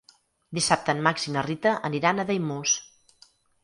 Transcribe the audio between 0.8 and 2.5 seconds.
en Max i na Rita aniran a